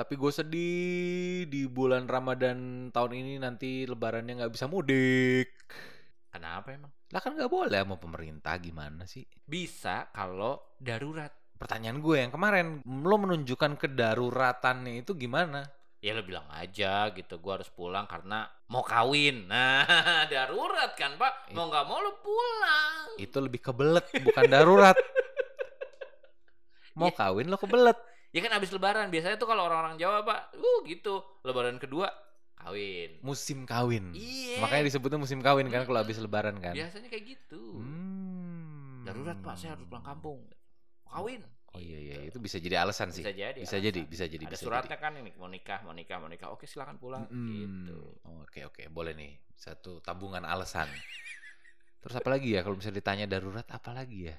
Tapi 0.00 0.16
gue 0.16 0.32
sedih 0.32 1.44
di 1.44 1.68
bulan 1.68 2.08
Ramadan 2.08 2.88
tahun 2.88 3.12
ini 3.20 3.36
nanti 3.36 3.84
lebarannya 3.84 4.40
nggak 4.40 4.52
bisa 4.56 4.64
mudik. 4.64 5.52
Kenapa 6.32 6.72
emang? 6.72 6.88
Lah 7.12 7.20
kan 7.20 7.36
nggak 7.36 7.52
boleh 7.52 7.84
sama 7.84 8.00
pemerintah 8.00 8.56
gimana 8.56 9.04
sih? 9.04 9.28
Bisa 9.44 10.08
kalau 10.08 10.56
darurat. 10.80 11.28
Pertanyaan 11.60 12.00
gue 12.00 12.16
yang 12.16 12.32
kemarin, 12.32 12.80
lo 12.80 13.16
menunjukkan 13.20 13.76
kedaruratannya 13.76 15.04
itu 15.04 15.12
gimana? 15.20 15.68
Ya 16.00 16.16
lo 16.16 16.24
bilang 16.24 16.48
aja 16.48 17.12
gitu, 17.12 17.36
gua 17.36 17.60
harus 17.60 17.68
pulang 17.68 18.08
karena 18.08 18.48
mau 18.72 18.80
kawin. 18.80 19.44
Nah, 19.52 20.24
darurat 20.32 20.96
kan 20.96 21.20
pak, 21.20 21.52
mau 21.52 21.68
nggak 21.68 21.84
mau 21.84 22.00
lo 22.00 22.16
pulang. 22.24 23.20
Itu 23.20 23.36
lebih 23.44 23.60
kebelet, 23.60 24.08
bukan 24.24 24.48
darurat. 24.48 24.96
Mau 26.98 27.12
Iya. 27.12 27.16
kawin 27.22 27.52
lo 27.52 27.60
kebelet. 27.60 27.94
Ya 28.30 28.40
kan 28.46 28.52
abis 28.54 28.70
lebaran, 28.70 29.10
biasanya 29.10 29.36
tuh 29.36 29.50
kalau 29.50 29.66
orang-orang 29.66 29.98
Jawa 29.98 30.22
pak, 30.22 30.54
uh 30.54 30.78
gitu. 30.86 31.18
Lebaran 31.42 31.82
kedua, 31.82 32.06
kawin. 32.54 33.18
Musim 33.26 33.66
kawin. 33.66 34.14
Iya. 34.14 34.62
Makanya 34.62 34.86
disebutnya 34.86 35.18
musim 35.18 35.42
kawin 35.42 35.66
kan 35.66 35.82
kalau 35.82 35.98
habis 35.98 36.22
lebaran 36.22 36.62
kan. 36.62 36.74
Biasanya 36.78 37.10
kayak 37.10 37.24
gitu. 37.26 37.82
Hmm. 37.82 39.02
Darurat 39.02 39.34
pak, 39.42 39.58
saya 39.58 39.74
harus 39.74 39.82
pulang 39.90 40.06
kampung. 40.06 40.46
Kawin. 41.10 41.42
Oh 41.70 41.78
iya 41.78 41.98
iya 42.02 42.16
itu 42.26 42.42
bisa 42.42 42.58
jadi 42.58 42.82
alasan 42.82 43.14
sih. 43.14 43.22
Bisa 43.22 43.30
jadi. 43.30 43.60
Bisa 43.62 43.78
alasan. 43.78 43.86
jadi, 43.86 44.00
bisa 44.06 44.24
jadi, 44.26 44.44
Ada 44.46 44.52
bisa 44.58 44.62
suratnya 44.66 44.98
kan 44.98 45.14
ini 45.14 45.30
mau 45.38 45.46
nikah, 45.46 45.78
mau 45.86 45.94
nikah, 45.94 46.18
mau 46.18 46.26
nikah. 46.26 46.50
Oke 46.50 46.66
silakan 46.66 46.98
pulang. 46.98 47.30
Mm-mm. 47.30 47.46
Gitu. 47.46 47.98
Oke 48.42 48.60
oke 48.66 48.82
boleh 48.90 49.14
nih 49.14 49.38
satu 49.54 50.02
tabungan 50.02 50.42
alasan. 50.42 50.90
Terus 52.02 52.14
apa 52.18 52.28
lagi 52.32 52.58
ya 52.58 52.66
kalau 52.66 52.74
misalnya 52.74 52.98
ditanya 52.98 53.26
darurat 53.30 53.66
apa 53.70 53.90
lagi 53.94 54.34
ya? 54.34 54.36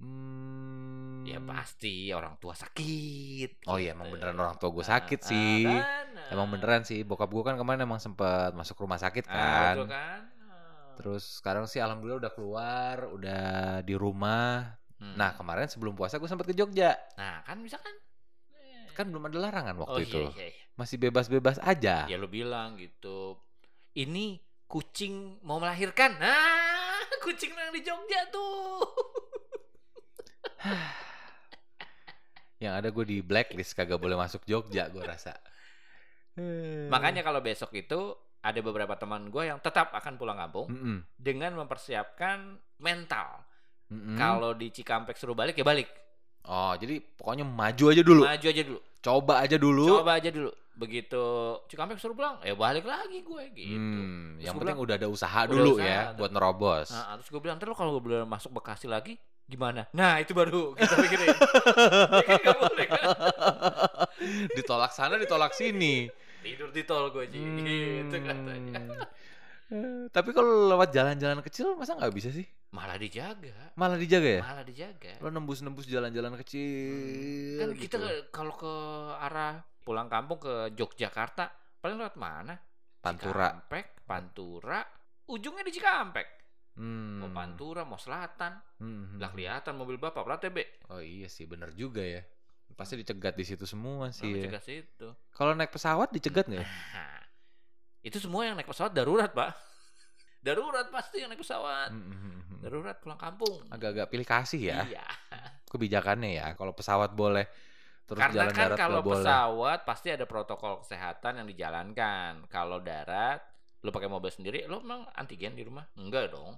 Hmm. 0.00 1.22
Ya 1.28 1.36
pasti 1.38 2.10
orang 2.10 2.40
tua 2.40 2.56
sakit. 2.56 3.68
Oh 3.68 3.76
iya 3.76 3.92
gitu. 3.92 4.00
emang 4.00 4.08
beneran 4.10 4.36
orang 4.40 4.56
tua 4.56 4.72
gue 4.72 4.82
Ah, 4.82 4.90
sakit 4.98 5.20
ah, 5.20 5.28
sih. 5.28 5.62
kan, 5.68 6.06
Emang 6.32 6.46
ah. 6.48 6.52
beneran 6.56 6.82
sih. 6.82 7.04
Bokap 7.04 7.28
gue 7.28 7.44
kan 7.44 7.54
kemarin 7.60 7.84
emang 7.84 8.00
sempat 8.00 8.56
masuk 8.56 8.80
rumah 8.80 8.96
sakit 8.96 9.28
Ah, 9.28 9.36
kan. 9.36 9.74
betul 9.76 9.88
kan? 9.92 10.20
Ah. 10.48 10.92
Terus 10.96 11.24
sekarang 11.38 11.68
sih 11.68 11.78
alhamdulillah 11.78 12.24
udah 12.24 12.32
keluar, 12.32 12.96
udah 13.12 13.44
di 13.84 13.94
rumah. 13.94 14.74
Hmm. 14.96 15.16
Nah 15.16 15.36
kemarin 15.36 15.68
sebelum 15.68 15.92
puasa 15.92 16.16
gue 16.16 16.26
sempat 16.28 16.48
ke 16.48 16.56
Jogja. 16.56 16.96
nah 17.20 17.44
kan 17.44 17.60
bisa 17.60 17.76
kan? 17.76 17.94
Eh. 18.56 18.88
Kan 18.96 19.12
belum 19.12 19.28
ada 19.28 19.38
larangan 19.38 19.76
waktu 19.76 20.00
oh, 20.00 20.04
itu. 20.04 20.22
Iya, 20.34 20.48
iya. 20.50 20.64
Masih 20.74 20.96
bebas-bebas 20.96 21.60
aja. 21.60 22.08
Ya 22.08 22.16
lo 22.16 22.26
bilang 22.26 22.80
gitu. 22.80 23.36
Ini 23.92 24.40
kucing 24.64 25.44
mau 25.44 25.60
melahirkan. 25.60 26.16
Nah, 26.16 26.96
kucing 27.24 27.52
yang 27.52 27.70
di 27.70 27.84
Jogja 27.84 28.24
tuh. 28.32 28.80
Yang 32.60 32.74
ada 32.76 32.88
gue 32.92 33.04
di 33.08 33.18
blacklist 33.24 33.72
kagak 33.72 33.96
boleh 33.96 34.16
masuk 34.16 34.44
Jogja 34.44 34.92
gue 34.92 35.00
rasa. 35.00 35.32
Makanya 36.92 37.24
kalau 37.24 37.40
besok 37.40 37.72
itu 37.72 38.12
ada 38.40 38.60
beberapa 38.64 38.96
teman 38.96 39.28
gue 39.28 39.52
yang 39.52 39.60
tetap 39.60 39.92
akan 39.92 40.16
pulang 40.16 40.40
kampung 40.40 40.68
Mm-mm. 40.72 40.98
dengan 41.16 41.56
mempersiapkan 41.60 42.56
mental. 42.80 43.44
Mm-mm. 43.92 44.16
Kalau 44.16 44.56
di 44.56 44.72
Cikampek 44.72 45.16
suruh 45.16 45.36
balik 45.36 45.60
ya 45.60 45.64
balik. 45.64 45.88
Oh 46.48 46.72
jadi 46.72 47.04
pokoknya 47.04 47.44
maju 47.44 47.84
aja 47.92 48.00
dulu, 48.00 48.22
Maju 48.24 48.46
aja 48.48 48.62
dulu. 48.64 48.80
coba 49.00 49.34
aja 49.44 49.56
dulu. 49.60 49.84
Coba 50.00 50.12
aja 50.16 50.30
dulu. 50.32 50.50
Begitu 50.72 51.24
Cikampek 51.68 52.00
suruh 52.00 52.16
pulang, 52.16 52.40
ya 52.40 52.56
balik 52.56 52.88
lagi 52.88 53.20
gue 53.20 53.42
gitu. 53.52 53.76
Hmm, 53.76 54.40
Terus 54.40 54.44
yang 54.48 54.56
penting 54.56 54.76
bilang, 54.80 54.86
udah 54.88 54.94
ada 54.96 55.08
usaha 55.12 55.40
udah 55.44 55.52
dulu 55.52 55.72
usaha, 55.76 55.84
ya 55.84 56.00
buat 56.16 56.32
nerobos. 56.32 56.88
Nah, 56.88 57.20
terus 57.20 57.28
gue 57.28 57.40
bilang, 57.44 57.60
ntar 57.60 57.68
lo 57.68 57.76
kalau 57.76 57.92
gue 58.00 58.02
boleh 58.08 58.18
masuk 58.24 58.56
Bekasi 58.56 58.88
lagi, 58.88 59.20
gimana? 59.50 59.90
Nah, 59.90 60.22
itu 60.22 60.30
baru 60.30 60.78
kita 60.78 60.94
pikirin. 61.02 61.28
Ya 62.30 62.38
kan 62.38 62.56
boleh 62.62 62.86
kan? 62.86 63.02
ditolak 64.54 64.94
sana, 64.94 65.18
ditolak 65.18 65.50
sini. 65.50 66.06
Tidur 66.40 66.70
di 66.70 66.86
tol 66.86 67.10
gue, 67.10 67.26
Ji. 67.26 67.42
Gitu 67.42 68.16
katanya. 68.22 69.10
Hmm. 69.70 70.10
Tapi 70.10 70.30
kalau 70.34 70.66
lewat 70.70 70.90
jalan-jalan 70.90 71.42
kecil 71.46 71.78
masa 71.78 71.94
nggak 71.94 72.14
bisa 72.14 72.30
sih? 72.34 72.46
Malah 72.74 72.98
dijaga. 72.98 73.74
Malah 73.78 73.98
dijaga 73.98 74.30
ya? 74.38 74.42
Malah 74.42 74.64
dijaga. 74.66 75.12
Lo 75.22 75.30
nembus-nembus 75.30 75.86
jalan-jalan 75.86 76.34
kecil. 76.42 77.58
Kan 77.58 77.70
kita 77.74 77.96
gitu. 77.98 78.30
kalau 78.30 78.54
ke 78.54 78.74
arah 79.18 79.62
pulang 79.82 80.06
kampung 80.06 80.38
ke 80.42 80.74
Yogyakarta, 80.74 81.50
paling 81.82 81.98
lewat 81.98 82.14
mana? 82.18 82.54
Pantura. 83.00 83.50
Cikampek, 83.50 83.86
Pantura, 84.04 84.80
ujungnya 85.30 85.62
di 85.64 85.72
Cikampek. 85.72 86.39
Hmm. 86.78 87.20
Mau 87.24 87.30
Pantura, 87.34 87.82
mau 87.82 87.98
Selatan. 87.98 88.56
Hmm. 88.78 89.18
Lah 89.18 89.30
kelihatan 89.30 89.74
mobil 89.74 89.98
bapak 89.98 90.22
plat 90.22 90.40
TB. 90.40 90.88
Oh 90.92 91.02
iya 91.02 91.26
sih, 91.26 91.44
bener 91.44 91.74
juga 91.74 92.00
ya. 92.00 92.22
Pasti 92.78 92.96
dicegat 92.96 93.34
di 93.34 93.44
situ 93.44 93.66
semua 93.66 94.08
sih. 94.14 94.30
Namanya 94.30 94.62
ya. 94.62 94.62
situ. 94.62 95.08
Kalau 95.34 95.52
naik 95.58 95.74
pesawat 95.74 96.08
dicegat 96.14 96.46
nggak? 96.48 96.62
ya? 96.62 96.66
Nah, 96.66 97.20
itu 98.08 98.16
semua 98.22 98.46
yang 98.46 98.54
naik 98.56 98.70
pesawat 98.70 98.94
darurat, 98.94 99.28
Pak. 99.28 99.50
Darurat 100.46 100.88
pasti 100.88 101.20
yang 101.20 101.28
naik 101.28 101.44
pesawat. 101.44 101.92
Hmm, 101.92 102.00
hmm, 102.00 102.16
hmm, 102.16 102.40
hmm. 102.40 102.58
Darurat 102.64 102.96
pulang 102.96 103.20
kampung. 103.20 103.60
Agak-agak 103.68 104.08
pilih 104.08 104.24
kasih 104.24 104.60
ya 104.72 104.80
Iya. 104.88 105.04
kebijakannya 105.72 106.30
ya. 106.40 106.46
Kalau 106.56 106.72
pesawat 106.72 107.12
boleh, 107.12 107.44
terus 108.08 108.18
Karena 108.24 108.48
jalan 108.48 108.54
kan 108.56 108.64
darat 108.72 108.78
kalau 108.80 108.94
nggak 108.96 109.06
boleh. 109.06 109.16
pesawat 109.20 109.78
pasti 109.84 110.08
ada 110.10 110.24
protokol 110.24 110.72
kesehatan 110.80 111.32
yang 111.44 111.46
dijalankan. 111.46 112.48
Kalau 112.48 112.80
darat, 112.80 113.44
lu 113.80 113.88
pakai 113.88 114.08
mobil 114.08 114.28
sendiri, 114.28 114.68
lu 114.68 114.80
emang 114.80 115.08
antigen 115.16 115.56
di 115.56 115.64
rumah? 115.64 115.88
Enggak 115.96 116.32
dong. 116.32 116.56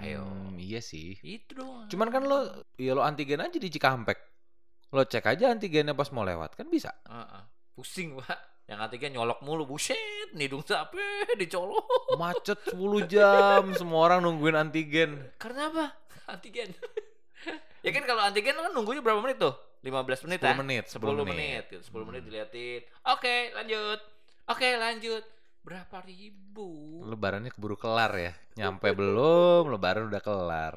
Ayo. 0.00 0.24
Hmm, 0.24 0.56
iya 0.58 0.80
sih. 0.80 1.14
Itu 1.20 1.62
dong. 1.62 1.86
Cuman 1.86 2.08
kan 2.08 2.24
lo, 2.24 2.64
ya 2.80 2.96
lo 2.96 3.04
antigen 3.04 3.44
aja 3.44 3.58
di 3.60 3.68
Cikampek. 3.68 4.18
Lo 4.92 5.04
cek 5.04 5.24
aja 5.24 5.52
antigennya 5.52 5.94
pas 5.94 6.10
mau 6.10 6.24
lewat 6.24 6.58
kan 6.58 6.66
bisa. 6.68 6.90
Heeh. 7.06 7.42
Pusing, 7.72 8.18
Pak. 8.20 8.66
Yang 8.68 8.78
antigen 8.88 9.10
nyolok 9.16 9.40
mulu, 9.42 9.64
buset, 9.66 10.32
nidung 10.32 10.62
sapi 10.62 11.00
dicolok. 11.40 12.16
Macet 12.16 12.60
10 12.72 13.10
jam, 13.10 13.72
semua 13.74 14.06
orang 14.06 14.22
nungguin 14.22 14.56
antigen. 14.56 15.18
Karena 15.36 15.68
apa? 15.72 15.86
Antigen. 16.32 16.70
ya 17.82 17.90
kan 17.90 18.04
kalau 18.06 18.22
antigen 18.22 18.54
kan 18.54 18.70
nunggunya 18.70 19.02
berapa 19.02 19.18
menit 19.18 19.42
tuh? 19.42 19.52
15 19.82 20.30
menit 20.30 20.38
10 20.38 20.46
ya? 20.46 20.54
menit, 20.54 20.84
10 20.86 21.02
10 21.02 21.26
menit. 21.26 21.26
menit. 21.34 21.64
gitu. 21.74 21.82
10 21.90 22.06
menit 22.06 22.20
Hmm. 22.22 22.28
diliatin. 22.30 22.80
Oke, 23.10 23.36
lanjut. 23.50 24.00
Oke, 24.46 24.68
lanjut. 24.78 25.24
Berapa 25.62 26.02
ribu? 26.02 27.00
Lebarannya 27.06 27.54
keburu 27.54 27.78
kelar 27.78 28.10
ya. 28.18 28.32
Nyampe 28.58 28.90
belum, 28.98 29.70
lebaran 29.70 30.10
udah 30.10 30.22
kelar. 30.22 30.74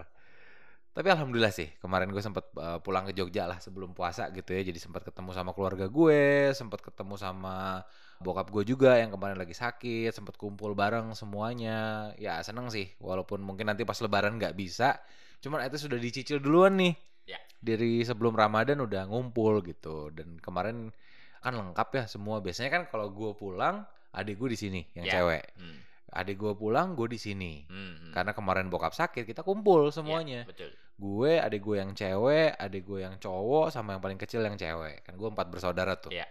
Tapi 0.96 1.12
alhamdulillah 1.12 1.52
sih, 1.52 1.68
kemarin 1.84 2.08
gue 2.08 2.24
sempat 2.24 2.48
uh, 2.56 2.80
pulang 2.80 3.04
ke 3.04 3.12
Jogja 3.12 3.50
lah 3.50 3.60
sebelum 3.60 3.92
puasa 3.92 4.32
gitu 4.32 4.56
ya. 4.56 4.64
Jadi 4.64 4.80
sempat 4.80 5.04
ketemu 5.04 5.36
sama 5.36 5.52
keluarga 5.52 5.92
gue, 5.92 6.54
sempat 6.56 6.80
ketemu 6.80 7.20
sama 7.20 7.84
bokap 8.24 8.48
gue 8.48 8.64
juga 8.64 8.96
yang 8.96 9.12
kemarin 9.12 9.36
lagi 9.36 9.52
sakit, 9.52 10.16
sempat 10.16 10.40
kumpul 10.40 10.72
bareng 10.72 11.12
semuanya. 11.12 12.14
Ya 12.16 12.40
seneng 12.46 12.72
sih, 12.72 12.88
walaupun 13.04 13.44
mungkin 13.44 13.68
nanti 13.68 13.84
pas 13.84 14.00
lebaran 14.00 14.40
nggak 14.40 14.56
bisa. 14.56 15.02
Cuman 15.44 15.68
itu 15.68 15.82
sudah 15.82 16.00
dicicil 16.00 16.40
duluan 16.40 16.80
nih. 16.80 16.94
Ya. 17.28 17.42
Dari 17.60 18.06
sebelum 18.06 18.32
Ramadan 18.38 18.80
udah 18.86 19.10
ngumpul 19.10 19.66
gitu. 19.68 20.14
Dan 20.16 20.40
kemarin 20.40 20.96
kan 21.44 21.58
lengkap 21.58 21.90
ya 21.92 22.04
semua. 22.08 22.40
Biasanya 22.40 22.72
kan 22.72 22.84
kalau 22.88 23.12
gue 23.12 23.36
pulang, 23.36 23.84
adik 24.16 24.40
gue 24.40 24.50
di 24.56 24.60
sini 24.60 24.82
yang 24.96 25.06
Ya. 25.06 25.14
cewek. 25.20 25.44
Hmm. 25.60 25.78
Adik 26.16 26.40
gue 26.40 26.54
pulang, 26.56 26.96
gue 26.96 27.12
di 27.12 27.20
sini. 27.20 27.68
Hmm, 27.68 28.08
hmm. 28.08 28.14
Karena 28.16 28.32
kemarin 28.32 28.72
bokap 28.72 28.96
sakit, 28.96 29.28
kita 29.28 29.44
kumpul 29.44 29.92
Ya, 29.92 29.94
semuanya. 29.94 30.42
betul. 30.48 30.72
Gue, 30.96 31.36
adik 31.36 31.60
gue 31.60 31.76
yang 31.76 31.92
cewek, 31.92 32.56
adik 32.56 32.88
gue 32.88 33.04
yang 33.04 33.20
cowok, 33.20 33.68
sama 33.68 33.94
yang 33.94 34.02
paling 34.02 34.16
kecil 34.16 34.40
yang 34.40 34.56
cewek. 34.56 35.04
Kan 35.04 35.20
gue 35.20 35.28
empat 35.28 35.52
bersaudara 35.52 36.00
tuh. 36.00 36.16
Iya. 36.16 36.24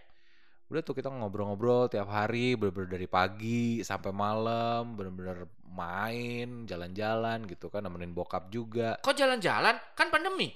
Udah 0.73 0.81
tuh 0.81 0.97
kita 0.97 1.13
ngobrol-ngobrol 1.13 1.93
tiap 1.93 2.09
hari, 2.09 2.57
bener-bener 2.57 2.97
dari 2.97 3.05
pagi 3.05 3.85
sampai 3.85 4.09
malam, 4.17 4.97
bener-bener 4.97 5.45
main, 5.69 6.65
jalan-jalan 6.65 7.45
gitu 7.45 7.69
kan, 7.69 7.85
nemenin 7.85 8.17
bokap 8.17 8.49
juga. 8.49 8.97
Kok 9.05 9.13
jalan-jalan? 9.13 9.77
Kan 9.93 10.09
pandemi. 10.09 10.49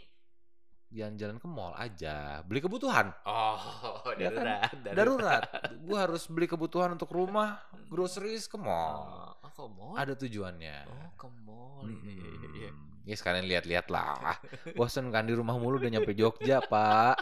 Jalan-jalan 0.89 1.37
ke 1.37 1.45
mall 1.45 1.77
aja, 1.77 2.41
beli 2.49 2.65
kebutuhan. 2.65 3.13
Oh, 3.23 3.61
Ya 4.17 4.33
kan? 4.33 4.73
darurat. 4.81 4.97
Darurat. 4.97 5.43
gue 5.77 5.99
harus 5.99 6.25
beli 6.27 6.49
kebutuhan 6.49 6.97
untuk 6.97 7.13
rumah, 7.13 7.61
groceries 7.87 8.49
ke 8.49 8.57
mall. 8.57 9.37
Oh, 9.45 9.51
ke 9.53 9.63
mall? 9.69 9.95
Ada 10.01 10.17
tujuannya. 10.17 10.89
Oh, 10.89 11.13
ke 11.13 11.29
mall. 11.45 11.85
Iya, 11.85 12.09
iya, 12.09 12.29
iya, 12.33 12.49
iya. 12.57 12.71
Mm-mm. 12.73 13.05
Ya 13.05 13.15
sekalian 13.17 13.45
lihat-lihat 13.45 13.89
lah. 13.89 14.41
Bosen 14.81 15.13
kan 15.13 15.25
di 15.25 15.37
rumah 15.37 15.57
mulu 15.57 15.77
udah 15.77 15.89
nyampe 15.89 16.17
Jogja, 16.17 16.61
Pak. 16.61 17.17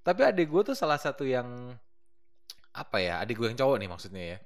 Tapi 0.00 0.20
adik 0.24 0.48
gue 0.48 0.62
tuh 0.64 0.76
salah 0.76 0.96
satu 0.96 1.28
yang 1.28 1.76
apa 2.72 2.96
ya? 3.00 3.20
Adik 3.20 3.36
gue 3.36 3.48
yang 3.48 3.58
cowok 3.60 3.76
nih 3.76 3.88
maksudnya 3.88 4.22
ya. 4.24 4.38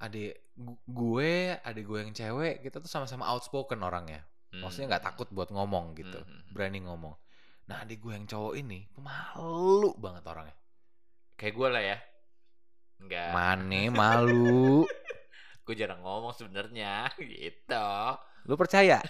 Adik 0.00 0.32
gu- 0.56 0.80
gue, 0.88 1.32
adik 1.60 1.84
gue 1.84 1.98
yang 2.00 2.12
cewek, 2.12 2.64
kita 2.64 2.80
tuh 2.80 2.88
sama-sama 2.88 3.28
outspoken 3.28 3.80
orangnya. 3.84 4.24
Maksudnya 4.54 4.86
nggak 4.90 5.00
Hmm. 5.00 5.10
takut 5.10 5.28
buat 5.30 5.48
ngomong 5.48 5.94
gitu, 5.94 6.12
Hmm, 6.14 6.28
hmm, 6.28 6.40
hmm. 6.42 6.52
berani 6.52 6.78
ngomong. 6.82 7.14
Nah 7.64 7.80
adik 7.80 7.98
gue 7.98 8.12
yang 8.12 8.26
cowok 8.26 8.54
ini 8.54 8.84
pemalu 8.90 9.96
banget 9.96 10.22
orangnya. 10.26 10.56
Kayak 11.34 11.54
gue 11.54 11.68
lah 11.68 11.82
ya. 11.82 11.98
Enggak. 12.98 13.28
Mane 13.32 13.82
malu. 14.00 14.84
Gue 15.62 15.74
jarang 15.74 16.00
ngomong 16.00 16.32
sebenarnya 16.32 17.08
gitu. 17.16 17.88
Lu 18.44 18.54
percaya? 18.54 19.00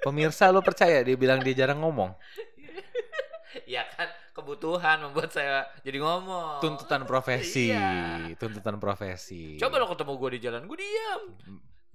Pemirsa 0.00 0.48
lu 0.48 0.60
percaya 0.60 1.00
dia 1.00 1.16
bilang 1.16 1.40
dia 1.40 1.56
jarang 1.56 1.80
ngomong? 1.80 2.14
ya 3.66 3.82
kan 3.90 4.06
kebutuhan 4.30 5.00
membuat 5.00 5.32
saya 5.32 5.64
jadi 5.80 5.96
ngomong. 5.96 6.60
tuntutan 6.60 7.02
profesi, 7.02 7.72
Iya. 7.72 8.36
tuntutan 8.36 8.76
profesi. 8.76 9.56
Coba 9.56 9.80
lo 9.80 9.88
ketemu 9.88 10.12
gue 10.14 10.30
di 10.30 10.40
jalan, 10.40 10.62
gue 10.62 10.78
diam. 10.78 11.22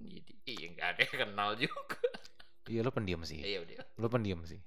Jadi, 0.02 0.32
iya 0.50 0.66
nggak 0.74 0.88
ada 0.90 1.02
yang 1.02 1.18
kenal 1.22 1.50
juga. 1.56 2.02
Iya 2.70 2.82
lo 2.86 2.92
pendiam 2.94 3.22
sih, 3.26 3.42
Iya 3.42 3.66
udah. 3.66 3.78
lo 3.98 4.08
pendiam 4.08 4.42
sih. 4.46 4.62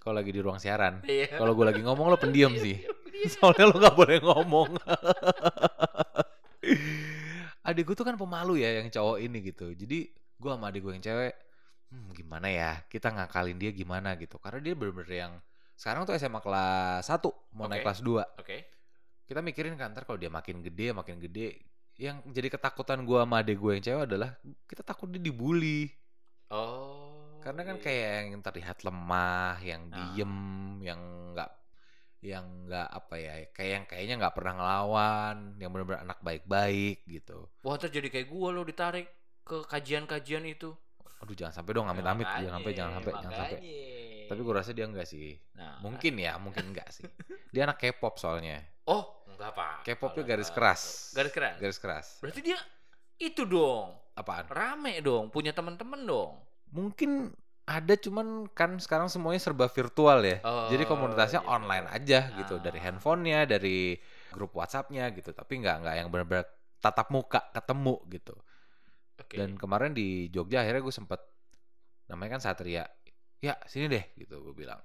Kalau 0.00 0.16
lagi 0.16 0.30
di 0.32 0.40
ruang 0.40 0.56
siaran, 0.56 1.02
Iya. 1.04 1.36
kalau 1.36 1.52
gue 1.52 1.66
lagi 1.66 1.82
ngomong 1.82 2.06
lo 2.08 2.16
pendiam 2.16 2.54
Iya, 2.54 2.62
sih. 2.62 2.76
Soalnya 3.36 3.68
lo 3.68 3.76
gak 3.76 3.96
boleh 3.98 4.18
ngomong. 4.22 4.68
adik 7.68 7.84
gue 7.86 7.96
tuh 7.96 8.06
kan 8.08 8.16
pemalu 8.16 8.64
ya 8.64 8.80
yang 8.80 8.88
cowok 8.88 9.16
ini 9.20 9.38
gitu. 9.44 9.70
Jadi 9.76 10.08
gue 10.10 10.50
sama 10.50 10.72
adik 10.72 10.80
gue 10.80 10.92
yang 10.96 11.04
cewek, 11.04 11.34
hmm, 11.92 12.08
gimana 12.16 12.48
ya? 12.48 12.72
Kita 12.88 13.12
ngakalin 13.12 13.60
dia 13.60 13.70
gimana 13.70 14.16
gitu. 14.16 14.40
Karena 14.40 14.58
dia 14.64 14.72
bener-bener 14.72 15.12
yang 15.12 15.32
sekarang 15.76 16.08
tuh 16.08 16.16
SMA 16.16 16.40
kelas 16.40 17.04
1 17.08 17.28
mau 17.56 17.68
naik 17.68 17.84
Oke. 17.84 17.86
kelas 17.92 18.00
2. 18.00 18.40
Oke. 18.40 18.56
Kita 19.28 19.40
mikirin 19.44 19.76
kan 19.78 19.92
ntar 19.94 20.08
kalau 20.08 20.18
dia 20.18 20.32
makin 20.32 20.58
gede, 20.64 20.90
makin 20.90 21.20
gede, 21.22 21.60
yang 22.00 22.24
jadi 22.26 22.48
ketakutan 22.50 23.04
gue 23.04 23.18
sama 23.20 23.44
adik 23.44 23.60
gue 23.60 23.72
yang 23.78 23.84
cewek 23.84 24.02
adalah 24.08 24.34
kita 24.66 24.82
takut 24.82 25.06
dia 25.12 25.20
dibully. 25.20 25.86
Oh. 26.50 27.38
Karena 27.40 27.64
kan 27.64 27.76
iya. 27.80 27.84
kayak 27.84 28.10
yang 28.36 28.42
terlihat 28.44 28.78
lemah, 28.84 29.56
yang 29.64 29.82
Ah. 29.88 30.12
diem, 30.12 30.34
yang 30.84 31.00
nggak 31.32 31.50
yang 32.20 32.44
nggak 32.68 32.88
apa 32.92 33.14
ya, 33.16 33.32
kayak 33.56 33.70
yang 33.72 33.84
kayaknya 33.88 34.14
nggak 34.20 34.34
pernah 34.36 34.52
ngelawan, 34.60 35.56
yang 35.56 35.72
benar-benar 35.72 36.04
anak 36.04 36.18
baik-baik 36.20 37.00
gitu. 37.08 37.48
Wah 37.64 37.80
terus 37.80 37.96
jadi 37.96 38.12
kayak 38.12 38.28
gue 38.28 38.48
lo 38.52 38.60
ditarik 38.60 39.08
ke 39.40 39.64
kajian-kajian 39.64 40.44
itu. 40.44 40.76
Aduh 41.24 41.32
jangan 41.32 41.56
sampai 41.56 41.72
dong 41.72 41.88
amit-amit, 41.88 42.28
jangan 42.28 42.60
sampai, 42.60 42.72
jangan 42.76 42.92
sampai, 43.00 43.12
jangan 43.24 43.32
sampai. 43.40 43.58
Tapi 44.30 44.40
gue 44.46 44.54
rasa 44.54 44.70
dia 44.70 44.86
enggak 44.86 45.08
sih. 45.10 45.34
Nah, 45.58 45.82
Mungkin 45.82 46.14
ya, 46.20 46.38
mungkin 46.38 46.70
enggak 46.70 46.86
sih. 46.94 47.02
Dia 47.50 47.66
anak 47.66 47.82
K-pop 47.82 48.14
soalnya. 48.14 48.62
Oh, 48.86 49.26
enggak 49.26 49.50
apa. 49.56 49.82
K-popnya 49.82 50.22
garis 50.22 50.52
keras. 50.54 51.10
Garis 51.16 51.32
keras. 51.34 51.56
Garis 51.58 51.78
keras. 51.82 52.06
Berarti 52.22 52.40
dia 52.44 52.58
itu 53.18 53.42
dong. 53.42 53.96
Apaan? 54.20 54.44
Rame 54.46 55.00
dong, 55.00 55.32
punya 55.32 55.50
teman-teman 55.50 56.04
dong. 56.04 56.36
Mungkin 56.70 57.32
ada 57.64 57.94
cuman 57.94 58.50
kan 58.50 58.76
sekarang 58.76 59.06
semuanya 59.06 59.40
serba 59.40 59.66
virtual 59.66 60.20
ya. 60.20 60.42
Jadi 60.68 60.84
Oh, 60.84 60.88
komunitasnya 60.90 61.40
gitu. 61.40 61.50
online 61.50 61.86
aja 61.88 62.20
gitu 62.36 62.54
Ah. 62.58 62.62
dari 62.62 62.78
handphonenya, 62.78 63.40
dari 63.46 63.96
grup 64.28 64.52
WhatsAppnya 64.52 65.08
gitu. 65.14 65.30
Tapi 65.30 65.62
nggak 65.62 65.76
nggak 65.80 65.94
yang 65.96 66.08
benar-benar 66.10 66.44
tatap 66.78 67.08
muka 67.08 67.48
ketemu 67.50 67.94
gitu. 68.10 68.34
Oke. 69.16 69.36
Dan 69.38 69.54
kemarin 69.54 69.92
di 69.92 70.28
Jogja 70.28 70.60
akhirnya 70.60 70.80
gue 70.80 70.92
sempet 70.92 71.20
namanya 72.08 72.36
kan 72.36 72.42
Satria. 72.42 72.84
Ya 73.40 73.56
sini 73.64 73.86
deh 73.86 74.04
gitu 74.18 74.42
gue 74.42 74.52
bilang. 74.52 74.80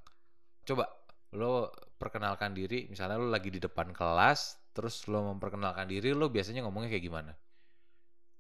Coba 0.64 0.88
lo 1.34 1.72
perkenalkan 1.96 2.54
diri. 2.54 2.86
Misalnya 2.88 3.18
lo 3.18 3.28
lagi 3.28 3.50
di 3.50 3.58
depan 3.58 3.92
kelas, 3.92 4.72
terus 4.72 5.08
lo 5.08 5.24
memperkenalkan 5.34 5.88
diri, 5.88 6.12
lo 6.14 6.30
biasanya 6.30 6.64
ngomongnya 6.64 6.92
kayak 6.92 7.04
gimana? 7.04 7.32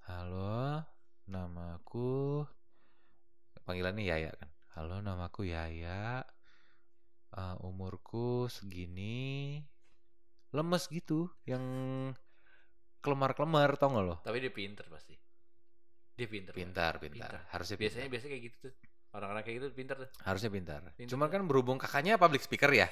Halo, 0.05 0.85
namaku 1.25 2.45
panggilannya 3.65 4.05
Yaya 4.05 4.29
kan. 4.37 4.49
Halo, 4.77 5.01
namaku 5.01 5.49
Yaya. 5.49 6.21
Eh, 7.33 7.55
umurku 7.65 8.45
segini. 8.45 9.57
Lemes 10.53 10.85
gitu, 10.93 11.25
yang 11.49 11.65
kelemar-kelemar 13.01 13.81
tau 13.81 13.89
gak 13.97 14.05
lo? 14.05 14.15
Tapi 14.21 14.37
dia 14.45 14.53
pinter 14.53 14.85
pasti. 14.93 15.17
Dia 16.13 16.27
pinter. 16.29 16.53
Pak. 16.53 16.59
Pintar, 16.61 16.93
pintar. 17.01 17.41
Pintar. 17.41 17.49
Harusnya 17.49 17.77
Biasanya 17.81 18.05
pintar. 18.05 18.13
biasanya 18.13 18.31
kayak 18.37 18.45
gitu 18.45 18.57
tuh. 18.61 18.73
Orang-orang 19.15 19.47
kayak 19.47 19.55
gitu 19.63 19.67
pinter 19.71 19.95
tuh. 19.95 20.09
Harusnya 20.27 20.51
pintar. 20.51 20.83
Pintar. 20.91 21.07
Cuman 21.15 21.27
kan 21.31 21.41
berhubung 21.47 21.79
kakaknya 21.79 22.19
public 22.19 22.43
speaker 22.43 22.67
ya. 22.75 22.91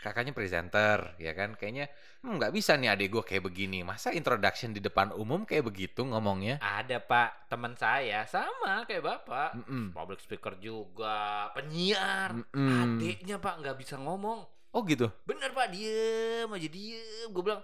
Kakaknya 0.00 0.32
presenter, 0.32 1.12
ya 1.20 1.36
kan? 1.36 1.60
Kayaknya 1.60 1.92
hmm, 2.24 2.40
nggak 2.40 2.52
bisa 2.56 2.80
nih 2.80 2.88
adek 2.96 3.08
gue 3.12 3.22
kayak 3.28 3.44
begini. 3.44 3.84
Masa 3.84 4.16
introduction 4.16 4.72
di 4.72 4.80
depan 4.80 5.12
umum 5.12 5.44
kayak 5.44 5.68
begitu 5.68 6.08
ngomongnya? 6.08 6.56
Ada 6.64 7.04
pak 7.04 7.52
teman 7.52 7.76
saya 7.76 8.24
sama 8.24 8.88
kayak 8.88 9.04
bapak. 9.04 9.60
Mm-mm. 9.60 9.92
Public 9.92 10.24
speaker 10.24 10.56
juga, 10.56 11.52
penyiar. 11.52 12.32
Mm-mm. 12.32 12.96
Adiknya 12.96 13.36
pak 13.36 13.60
nggak 13.60 13.76
bisa 13.76 14.00
ngomong. 14.00 14.48
Oh 14.72 14.80
gitu. 14.88 15.12
Bener 15.28 15.52
pak 15.52 15.68
diem 15.68 16.48
aja 16.48 16.68
diem. 16.72 17.28
Gue 17.28 17.42
bilang 17.44 17.60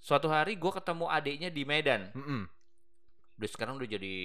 suatu 0.00 0.32
hari 0.32 0.56
gue 0.56 0.72
ketemu 0.72 1.04
adiknya 1.12 1.52
di 1.52 1.62
Medan. 1.68 2.08
Mm-mm. 2.16 2.48
Udah 3.36 3.48
sekarang 3.52 3.76
udah 3.76 3.88
jadi 3.90 4.16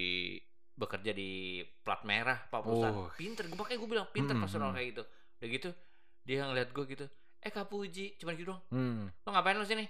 bekerja 0.74 1.14
di 1.14 1.62
plat 1.82 2.02
merah 2.02 2.38
pak 2.50 2.60
perusahaan. 2.62 2.94
Oh. 2.94 3.10
Pinter. 3.14 3.46
Gue 3.46 3.58
makanya 3.58 3.78
gue 3.78 3.90
bilang 3.90 4.08
pinter 4.10 4.34
Mm-mm, 4.34 4.44
personal 4.44 4.70
mm. 4.70 4.74
kayak 4.74 4.88
gitu. 4.90 5.02
Udah 5.38 5.48
gitu 5.50 5.70
dia 6.24 6.48
ngeliat 6.48 6.72
gue 6.72 6.84
gitu. 6.88 7.06
Eh 7.44 7.52
Kak 7.52 7.68
Puji, 7.68 8.16
cuman 8.16 8.32
gitu 8.40 8.56
doang. 8.56 8.62
Hmm. 8.72 9.12
Lo 9.28 9.28
ngapain 9.36 9.60
lo 9.60 9.68
sini? 9.68 9.84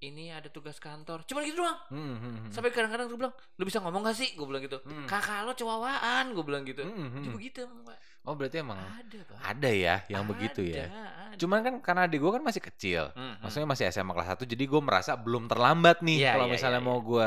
Ini 0.00 0.36
ada 0.36 0.48
tugas 0.52 0.76
kantor. 0.76 1.24
Cuman 1.24 1.44
gitu 1.48 1.64
doang. 1.64 1.78
Hmm, 1.88 2.16
hmm, 2.20 2.20
hmm. 2.20 2.52
Sampai 2.52 2.68
kadang-kadang 2.72 3.08
gue 3.08 3.16
bilang, 3.16 3.32
lu 3.56 3.64
bisa 3.64 3.80
ngomong 3.80 4.04
gak 4.04 4.16
sih? 4.16 4.36
Gue 4.36 4.44
bilang 4.44 4.60
gitu. 4.64 4.76
Hmm. 4.84 5.08
Kakak 5.08 5.48
lo 5.48 5.56
cowawaan, 5.56 6.36
gue 6.36 6.44
bilang 6.44 6.64
gitu. 6.68 6.84
Hmm, 6.84 7.08
hmm, 7.08 7.20
Dia 7.24 7.28
hmm. 7.32 7.36
begitu 7.36 7.58
emang, 7.64 7.80
Pak. 7.88 7.98
Oh 8.20 8.36
berarti 8.36 8.60
emang 8.60 8.76
Ada, 8.76 9.18
Pak. 9.24 9.38
ada 9.40 9.70
ya 9.72 9.94
yang 10.12 10.28
begitu 10.28 10.60
ya. 10.60 10.92
Ada, 10.92 11.04
ada. 11.32 11.36
Cuman 11.40 11.58
kan 11.64 11.74
karena 11.80 12.00
adik 12.04 12.20
gue 12.20 12.32
kan 12.36 12.44
masih 12.44 12.60
kecil. 12.60 13.02
Hmm, 13.16 13.32
hmm. 13.32 13.34
Maksudnya 13.40 13.68
masih 13.72 13.84
SMA 13.88 14.12
kelas 14.12 14.28
1 14.36 14.44
jadi 14.44 14.64
gue 14.68 14.80
merasa 14.84 15.12
belum 15.16 15.48
terlambat 15.48 16.04
nih 16.04 16.28
Iya, 16.28 16.36
kalau 16.36 16.46
iya, 16.48 16.52
misalnya 16.52 16.80
iya, 16.84 16.88
mau 16.92 17.00
gue 17.00 17.26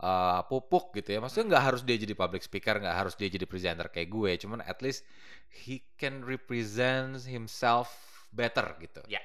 uh, 0.00 0.40
pupuk 0.48 0.96
gitu 0.96 1.14
ya. 1.14 1.18
Maksudnya 1.20 1.56
nggak 1.56 1.64
harus 1.64 1.80
dia 1.84 1.96
jadi 2.00 2.14
public 2.16 2.42
speaker, 2.42 2.80
nggak 2.80 2.96
harus 2.96 3.14
dia 3.14 3.28
jadi 3.28 3.46
presenter 3.46 3.86
kayak 3.92 4.08
gue. 4.08 4.30
Cuman 4.40 4.64
at 4.64 4.80
least 4.80 5.04
he 5.48 5.84
can 6.00 6.24
represent 6.24 7.20
himself 7.28 7.92
better 8.32 8.64
gitu. 8.80 9.04
Ya. 9.06 9.20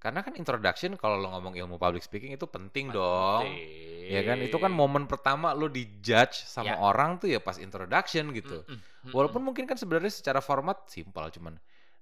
Karena 0.00 0.24
kan 0.24 0.32
introduction 0.32 0.96
kalau 0.96 1.20
lo 1.20 1.28
ngomong 1.28 1.60
ilmu 1.60 1.76
public 1.76 2.00
speaking 2.00 2.32
itu 2.32 2.48
penting 2.48 2.88
dong. 2.88 3.44
Penting. 3.44 4.08
Ya 4.08 4.24
kan 4.24 4.40
itu 4.40 4.56
kan 4.56 4.72
momen 4.72 5.04
pertama 5.04 5.52
lo 5.52 5.68
dijudge 5.68 6.40
sama 6.48 6.72
Ya. 6.72 6.80
orang 6.80 7.20
tuh 7.20 7.28
ya 7.28 7.36
pas 7.36 7.60
introduction 7.60 8.32
gitu. 8.32 8.64
Mm, 8.64 8.72
mm, 8.72 8.80
mm, 8.80 9.12
Walaupun 9.12 9.44
mm. 9.44 9.46
mungkin 9.52 9.64
kan 9.68 9.76
sebenarnya 9.76 10.08
secara 10.08 10.40
format 10.40 10.88
simpel 10.88 11.28
cuman 11.28 11.60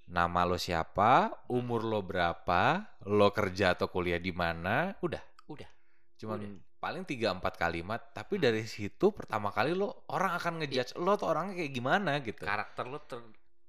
nama 0.09 0.41
lo 0.49 0.57
siapa, 0.57 1.29
umur 1.53 1.85
lo 1.85 2.01
berapa, 2.01 2.81
lo 3.05 3.29
kerja 3.29 3.77
atau 3.77 3.93
kuliah 3.93 4.17
di 4.17 4.33
mana, 4.33 4.97
udah. 5.05 5.21
Udah. 5.53 5.69
Cuman 6.17 6.39
Udah. 6.39 6.68
Paling 6.79 7.03
3 7.03 7.35
4 7.37 7.43
kalimat, 7.55 8.01
tapi 8.15 8.39
dari 8.39 8.63
situ 8.65 9.11
pertama 9.11 9.51
kali 9.51 9.75
lo 9.75 10.07
orang 10.11 10.39
akan 10.39 10.63
ngejudge 10.63 10.95
lo 10.97 11.15
tuh 11.15 11.29
orangnya 11.29 11.59
kayak 11.59 11.73
gimana 11.73 12.23
gitu. 12.23 12.47
karakter 12.47 12.87
lo 12.87 12.99
ter 13.03 13.19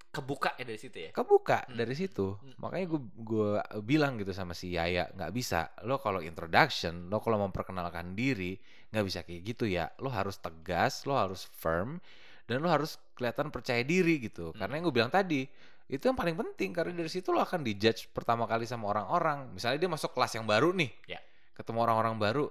kebuka 0.10 0.58
ya 0.58 0.66
dari 0.66 0.80
situ 0.82 0.98
ya. 0.98 1.10
Kebuka 1.14 1.70
Hmm. 1.70 1.78
dari 1.78 1.94
situ. 1.94 2.34
Hmm. 2.34 2.58
Makanya 2.58 2.86
gue 2.90 3.02
gua 3.22 3.50
bilang 3.82 4.18
gitu 4.18 4.34
sama 4.34 4.54
si 4.54 4.74
Yaya, 4.74 5.06
nggak 5.14 5.30
bisa. 5.30 5.70
Lo 5.86 6.02
kalau 6.02 6.18
introduction, 6.18 7.14
lo 7.14 7.22
kalau 7.22 7.38
memperkenalkan 7.40 8.18
diri, 8.18 8.58
nggak 8.90 9.06
bisa 9.06 9.20
kayak 9.22 9.42
gitu 9.46 9.70
ya. 9.70 9.86
Lo 10.02 10.10
harus 10.10 10.42
tegas, 10.42 11.06
lo 11.06 11.14
harus 11.14 11.46
firm, 11.46 12.02
dan 12.50 12.58
lo 12.58 12.74
harus 12.74 12.98
kelihatan 13.14 13.54
percaya 13.54 13.86
diri 13.86 14.18
gitu. 14.18 14.50
Hmm. 14.50 14.58
Karena 14.58 14.82
yang 14.82 14.86
gue 14.90 14.96
bilang 14.98 15.14
tadi, 15.14 15.46
itu 15.86 16.02
yang 16.02 16.18
paling 16.18 16.34
penting 16.34 16.74
karena 16.74 16.94
dari 16.94 17.10
situ 17.10 17.30
lo 17.30 17.42
akan 17.42 17.62
dijudge 17.62 18.10
pertama 18.10 18.50
kali 18.50 18.66
sama 18.66 18.90
orang-orang. 18.90 19.54
Misalnya 19.54 19.78
dia 19.78 19.90
masuk 19.90 20.10
kelas 20.18 20.34
yang 20.34 20.50
baru 20.50 20.74
nih, 20.74 20.90
Ya. 21.06 21.22
ketemu 21.54 21.86
orang-orang 21.86 22.18
baru, 22.18 22.50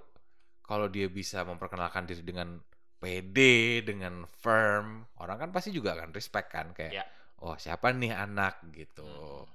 kalau 0.69 0.85
dia 0.85 1.09
bisa 1.09 1.41
memperkenalkan 1.41 2.05
diri 2.05 2.21
dengan 2.21 2.61
pede, 3.01 3.81
dengan 3.81 4.21
firm, 4.29 5.01
orang 5.17 5.37
kan 5.41 5.49
pasti 5.49 5.73
juga 5.73 5.97
akan 5.97 6.13
respect 6.13 6.53
kan 6.53 6.69
kayak, 6.77 6.93
Ya. 6.93 7.03
oh 7.41 7.57
siapa 7.57 7.89
nih 7.89 8.13
anak 8.13 8.61
gitu. 8.77 9.01
Hmm. 9.01 9.49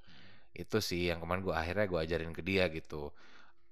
Itu 0.51 0.83
sih 0.83 1.07
yang 1.07 1.23
kemarin 1.23 1.47
gue 1.47 1.55
akhirnya 1.55 1.87
gue 1.87 2.01
ajarin 2.03 2.33
ke 2.35 2.43
dia 2.43 2.67
gitu. 2.75 3.15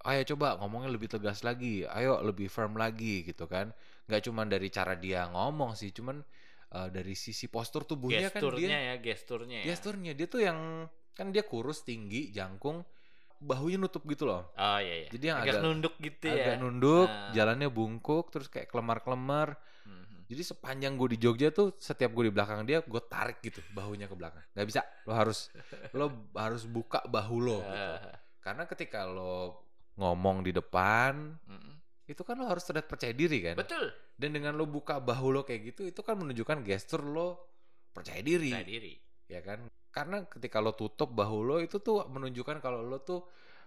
Ayo 0.07 0.23
coba 0.35 0.59
ngomongnya 0.63 0.95
lebih 0.95 1.11
tegas 1.11 1.43
lagi, 1.43 1.83
ayo 1.83 2.23
lebih 2.23 2.47
firm 2.47 2.79
lagi 2.79 3.27
gitu 3.27 3.51
kan. 3.51 3.75
Gak 4.07 4.31
cuman 4.31 4.47
dari 4.47 4.71
cara 4.71 4.95
dia 4.95 5.27
ngomong 5.31 5.75
sih, 5.75 5.91
cuman 5.91 6.23
uh, 6.75 6.89
dari 6.89 7.15
sisi 7.15 7.47
postur 7.51 7.85
tubuhnya 7.85 8.31
kan 8.33 8.41
gesturnya 8.41 8.79
dia 8.79 8.81
ya, 8.81 8.95
gesturnya 8.99 9.59
ya. 9.63 9.67
gesturnya 9.73 10.13
dia 10.17 10.27
tuh 10.27 10.41
yang 10.43 10.59
kan 11.13 11.29
dia 11.29 11.45
kurus 11.45 11.85
tinggi 11.85 12.33
jangkung 12.33 12.81
bahunya 13.43 13.77
nutup 13.77 14.03
gitu 14.05 14.25
loh 14.25 14.55
Oh 14.55 14.79
iya 14.79 15.05
iya. 15.05 15.09
Jadi 15.11 15.25
yang 15.25 15.39
agak 15.39 15.53
agak- 15.53 15.63
nunduk 15.63 15.95
gitu 15.99 16.25
ya. 16.25 16.35
agak 16.37 16.57
nunduk 16.59 17.07
Nah. 17.07 17.31
jalannya 17.31 17.69
bungkuk 17.69 18.25
terus 18.29 18.47
kayak 18.47 18.67
kelemar-kelemar 18.67 19.59
Mhm. 19.83 20.27
jadi 20.27 20.43
sepanjang 20.47 20.95
gue 20.95 21.09
di 21.11 21.19
Jogja 21.19 21.51
tuh 21.51 21.75
setiap 21.77 22.11
gue 22.11 22.25
di 22.27 22.33
belakang 22.33 22.63
dia 22.63 22.81
gue 22.81 23.03
tarik 23.05 23.39
gitu 23.41 23.59
bahunya 23.71 24.07
ke 24.07 24.15
belakang 24.15 24.43
nggak 24.49 24.65
bisa 24.65 24.81
lo 25.03 25.13
harus 25.13 25.51
lo 25.93 26.07
harus 26.33 26.63
buka 26.65 27.03
bahu 27.05 27.37
lo 27.39 27.59
gitu. 27.61 28.11
Karena 28.41 28.63
ketika 28.65 29.05
lo 29.05 29.67
ngomong 29.95 30.41
di 30.41 30.51
depan 30.51 31.37
mhm. 31.43 31.73
itu 32.05 32.23
kan 32.23 32.35
lo 32.35 32.47
harus 32.47 32.63
terlihat 32.63 32.87
percaya 32.87 33.11
diri 33.11 33.39
kan 33.41 33.55
Betul. 33.55 33.91
dan 34.15 34.31
dengan 34.31 34.55
lo 34.55 34.65
buka 34.65 34.99
bahu 34.99 35.31
lo 35.31 35.41
kayak 35.43 35.63
gitu 35.69 35.83
itu 35.85 36.01
kan 36.01 36.15
menunjukkan 36.15 36.63
gestur 36.63 37.03
lo 37.03 37.51
percaya 37.89 38.19
diri 38.19 38.51
Percaya 38.51 38.67
diri. 38.67 38.95
ya 39.27 39.41
kan 39.41 39.67
karena 39.93 40.25
ketika 40.25 40.59
lo 40.59 40.73
tutup 40.73 41.13
bahu 41.13 41.39
lo 41.45 41.57
itu 41.59 41.79
tuh 41.79 42.03
menunjukkan 42.05 42.59
kalau 42.59 42.81
lo 42.81 42.99
tuh 42.99 43.23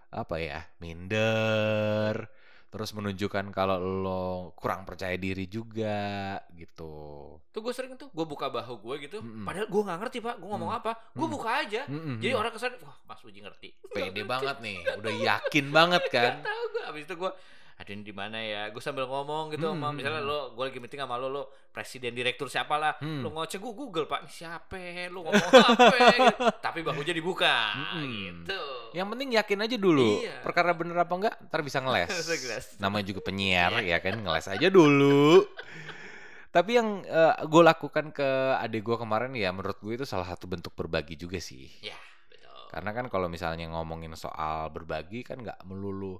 apa 0.09 0.35
ya 0.35 0.59
minder 0.79 2.27
terus 2.65 2.91
menunjukkan 2.91 3.55
kalau 3.55 3.79
lo 3.79 4.23
kurang 4.51 4.83
percaya 4.83 5.15
diri 5.15 5.47
juga 5.47 6.35
gitu. 6.51 7.39
Tuh 7.47 7.61
gue 7.63 7.71
sering 7.71 7.95
tuh, 7.95 8.11
gue 8.11 8.25
buka 8.27 8.51
bahu 8.51 8.83
gue 8.83 9.07
gitu. 9.07 9.17
Mm-mm. 9.23 9.47
Padahal 9.47 9.71
gue 9.71 9.81
nggak 9.81 9.99
ngerti 10.03 10.17
pak, 10.19 10.35
gue 10.35 10.49
ngomong 10.49 10.75
Mm. 10.75 10.79
apa, 10.83 10.91
gue 11.15 11.23
Mm. 11.23 11.31
buka 11.31 11.49
aja. 11.55 11.81
Mm-mm. 11.87 12.19
Jadi 12.19 12.33
orang 12.35 12.51
kesan, 12.51 12.75
wah 12.83 12.99
Mas 13.07 13.23
Uji 13.23 13.39
ngerti. 13.39 13.69
pede 13.87 14.27
banget 14.27 14.59
nih, 14.59 14.83
udah 14.99 15.13
yakin 15.15 15.65
banget 15.71 16.03
kan. 16.19 16.33
Gak 16.35 16.51
tahu 16.51 16.63
gue. 16.67 16.83
Abis 16.83 17.01
itu 17.07 17.15
gue, 17.15 17.31
ada 17.75 17.91
di 17.91 18.13
mana 18.15 18.39
ya? 18.39 18.71
Gue 18.71 18.79
sambil 18.79 19.03
ngomong 19.03 19.51
gitu 19.51 19.67
sama 19.67 19.91
Hmm, 19.91 19.99
misalnya 19.99 20.23
hmm, 20.23 20.31
lo, 20.31 20.39
gue 20.55 20.63
lagi 20.63 20.79
meeting 20.79 21.03
sama 21.03 21.19
lo, 21.19 21.27
lo 21.27 21.43
presiden 21.75 22.15
direktur 22.15 22.47
siapa 22.47 22.79
lah. 22.79 22.95
Hmm. 23.03 23.19
Lo 23.19 23.35
ngoceh 23.35 23.59
gue 23.59 23.73
Google 23.75 24.07
pak, 24.07 24.31
siapa? 24.31 24.79
Lo 25.11 25.27
ngomong 25.27 25.43
apa? 25.75 25.95
gitu. 26.15 26.45
Tapi 26.63 26.79
bahunya 26.87 27.11
dibuka, 27.11 27.75
Mm-mm. 27.75 28.03
gitu. 28.07 28.61
Yang 28.95 29.07
penting 29.11 29.29
yakin 29.35 29.59
aja 29.67 29.75
dulu. 29.75 30.23
Iya. 30.23 30.39
Perkara 30.39 30.71
bener 30.71 30.95
apa 30.95 31.13
enggak, 31.19 31.35
ntar 31.51 31.59
bisa 31.67 31.83
ngeles. 31.83 32.15
Namanya 32.83 33.11
juga 33.11 33.27
penyiar 33.27 33.83
ya 33.83 33.99
kan, 33.99 34.23
ngeles 34.23 34.47
aja 34.47 34.67
dulu. 34.71 35.43
Tapi 36.55 36.71
yang 36.79 37.03
gue 37.43 37.63
lakukan 37.67 38.15
ke 38.15 38.29
adik 38.63 38.87
gue 38.87 38.95
kemarin 38.95 39.35
ya 39.35 39.51
menurut 39.51 39.75
gue 39.83 39.99
itu 39.99 40.07
salah 40.07 40.23
satu 40.23 40.47
bentuk 40.47 40.71
berbagi 40.71 41.19
juga 41.19 41.35
sih. 41.43 41.67
Ya, 41.83 41.99
betul. 42.31 42.71
Karena 42.71 42.95
kan 42.95 43.11
kalau 43.11 43.27
misalnya 43.27 43.67
ngomongin 43.67 44.15
soal 44.15 44.71
berbagi 44.71 45.27
kan 45.27 45.43
nggak 45.43 45.67
melulu 45.67 46.15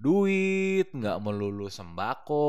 duit, 0.00 0.88
nggak 0.96 1.20
melulu 1.20 1.68
sembako, 1.68 2.48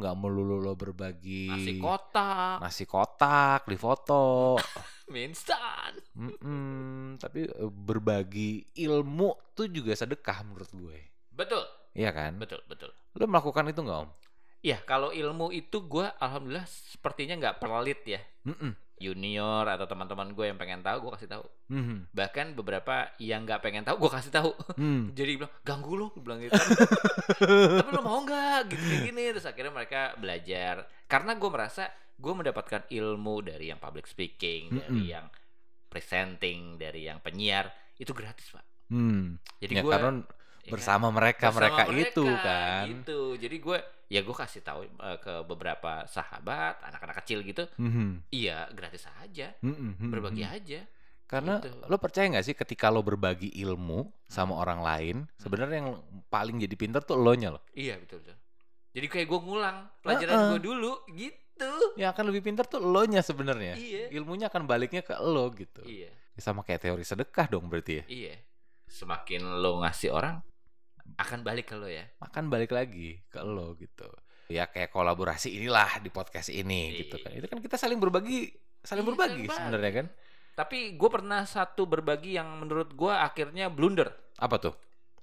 nggak 0.00 0.16
melulu 0.16 0.64
lo 0.64 0.72
berbagi 0.72 1.52
Nasi 1.52 1.72
kotak, 1.76 2.56
nasi 2.64 2.84
kotak 2.88 3.68
di 3.68 3.76
foto. 3.76 4.56
instan. 5.12 5.92
Mm-mm, 6.16 7.20
tapi 7.20 7.44
eh, 7.46 7.70
berbagi 7.70 8.72
ilmu 8.80 9.52
tuh 9.52 9.68
juga 9.68 9.92
sedekah 9.92 10.40
menurut 10.48 10.72
gue. 10.72 10.98
Betul, 11.30 11.62
Iya 11.92 12.10
kan? 12.16 12.40
betul, 12.40 12.64
betul. 12.64 12.90
Lo 13.12 13.28
melakukan 13.28 13.68
itu 13.68 13.84
nggak 13.84 14.00
om? 14.02 14.10
Iya, 14.64 14.80
kalau 14.82 15.12
ilmu 15.12 15.52
itu 15.52 15.84
gue 15.84 16.08
alhamdulillah 16.16 16.64
sepertinya 16.66 17.36
nggak 17.36 17.60
pelit 17.60 18.00
ya. 18.08 18.20
Mm-mm. 18.48 18.72
Junior 18.96 19.68
atau 19.68 19.84
teman-teman 19.84 20.32
gue 20.32 20.48
yang 20.48 20.56
pengen 20.56 20.80
tahu, 20.80 21.08
gue 21.08 21.12
kasih 21.20 21.28
tahu. 21.28 21.44
Mhm. 21.68 22.16
Bahkan 22.16 22.56
beberapa 22.56 23.12
yang 23.20 23.44
nggak 23.44 23.60
pengen 23.60 23.84
tahu, 23.84 24.08
gue 24.08 24.10
kasih 24.16 24.32
tahu. 24.32 24.50
Hmm. 24.80 25.12
Jadi 25.18 25.36
bilang 25.36 25.52
ganggu 25.60 25.92
lo, 26.00 26.08
bilang 26.16 26.40
gitu. 26.40 26.56
Tapi 27.80 27.90
lo 27.92 28.00
mau 28.00 28.24
nggak? 28.24 28.72
Gitu 28.72 28.84
gini. 29.12 29.36
Terus 29.36 29.44
akhirnya 29.44 29.72
mereka 29.72 30.16
belajar. 30.16 30.88
Karena 31.04 31.36
gue 31.36 31.50
merasa 31.52 31.92
gue 32.16 32.32
mendapatkan 32.32 32.88
ilmu 32.88 33.44
dari 33.44 33.68
yang 33.68 33.76
public 33.76 34.08
speaking, 34.08 34.72
dari 34.72 35.04
Mm-mm. 35.04 35.12
yang 35.12 35.26
presenting, 35.92 36.80
dari 36.80 37.08
yang 37.08 37.20
penyiar 37.20 37.68
itu 38.00 38.12
gratis 38.16 38.48
pak. 38.52 38.64
Hmm. 38.88 39.36
Jadi 39.60 39.72
Ya, 39.76 39.82
gue 39.84 39.92
karena 39.92 40.24
bersama 40.66 41.08
mereka 41.14 41.52
mereka 41.52 41.84
itu 41.92 42.24
kan. 42.24 42.84
Gitu. 42.88 43.20
Jadi 43.38 43.56
gue 43.60 43.78
ya 44.06 44.22
gue 44.22 44.34
kasih 44.34 44.62
tahu 44.62 44.86
eh, 44.86 45.18
ke 45.18 45.42
beberapa 45.42 46.06
sahabat, 46.06 46.78
anak-anak 46.82 47.16
kecil 47.24 47.42
gitu. 47.42 47.66
Mhm. 47.76 48.30
Iya 48.30 48.70
gratis 48.70 49.06
aja, 49.18 49.54
Mhm, 49.62 49.98
mhm, 49.98 50.08
berbagi 50.10 50.42
aja. 50.42 50.80
Karena 51.26 51.58
Gitu. 51.58 51.74
lo 51.90 51.98
percaya 51.98 52.30
nggak 52.30 52.46
sih 52.46 52.54
ketika 52.54 52.86
lo 52.86 53.02
berbagi 53.02 53.50
ilmu 53.58 54.06
sama 54.30 54.54
orang 54.54 54.78
lain, 54.78 55.16
sebenarnya 55.36 55.82
yang 55.82 55.90
paling 56.30 56.62
jadi 56.62 56.76
pinter 56.78 57.02
tuh 57.02 57.18
lo 57.18 57.34
nya 57.34 57.50
lo. 57.50 57.58
Iya 57.74 57.98
betul 57.98 58.22
betul. 58.22 58.38
Jadi 58.94 59.06
kayak 59.10 59.26
gue 59.26 59.40
ngulang 59.42 59.78
pelajaran 60.00 60.34
Heeh. 60.38 60.50
gue 60.54 60.60
dulu 60.62 60.92
gitu. 61.12 61.72
Yang 61.98 62.10
akan 62.14 62.24
lebih 62.30 62.42
pinter 62.46 62.64
tuh 62.64 62.78
lo 62.78 63.02
nya 63.04 63.20
sebenarnya. 63.20 63.74
Iya. 63.74 64.14
Ilmunya 64.14 64.46
akan 64.46 64.70
baliknya 64.70 65.02
ke 65.02 65.18
lo 65.18 65.50
gitu. 65.50 65.82
Iya. 65.82 66.14
Sama 66.38 66.62
kayak 66.62 66.86
teori 66.86 67.02
sedekah 67.02 67.50
dong 67.50 67.66
berarti 67.66 68.00
ya. 68.00 68.04
Iya. 68.06 68.34
Semakin 68.86 69.42
lo 69.58 69.82
ngasih 69.82 70.14
orang 70.14 70.38
akan 71.14 71.40
balik 71.46 71.70
ke 71.70 71.76
lo 71.78 71.86
ya. 71.86 72.04
Akan 72.18 72.50
balik 72.50 72.74
lagi 72.74 73.22
ke 73.30 73.40
lo 73.40 73.78
gitu. 73.78 74.10
Ya 74.46 74.66
kayak 74.66 74.90
kolaborasi 74.94 75.54
inilah 75.58 75.98
di 76.02 76.10
podcast 76.10 76.50
ini 76.50 76.94
Iya. 76.94 76.98
gitu 77.06 77.16
kan. 77.22 77.30
Itu 77.34 77.46
kan 77.46 77.58
kita 77.62 77.76
saling 77.78 77.98
berbagi, 77.98 78.50
saling 78.82 79.02
Iya, 79.02 79.10
berbagi 79.14 79.44
saling 79.46 79.54
sebenarnya 79.54 79.92
kan. 80.02 80.06
Tapi 80.56 80.78
gue 80.96 81.10
pernah 81.10 81.42
satu 81.44 81.84
berbagi 81.84 82.38
yang 82.38 82.48
menurut 82.62 82.94
gue 82.94 83.12
akhirnya 83.12 83.68
blunder. 83.68 84.08
Apa 84.38 84.56
tuh? 84.56 84.74